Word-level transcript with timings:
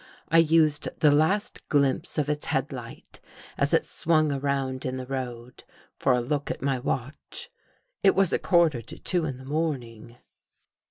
I 0.29 0.39
used 0.39 0.89
the 0.97 1.11
last 1.11 1.69
glimpse 1.69 2.17
of 2.17 2.27
its 2.27 2.47
head 2.47 2.73
light 2.73 3.21
as 3.55 3.71
it 3.71 3.85
swung 3.85 4.29
^ 4.29 4.41
around 4.43 4.83
in 4.83 4.97
the 4.97 5.05
road, 5.05 5.63
for 5.95 6.11
a 6.13 6.21
look 6.21 6.49
at 6.49 6.59
my 6.59 6.79
watch. 6.79 7.51
It 8.01 8.13
|1 8.13 8.15
was 8.15 8.33
a 8.33 8.39
quarter 8.39 8.81
to 8.81 8.97
two 8.97 9.25
in 9.25 9.37
the 9.37 9.45
morning. 9.45 10.17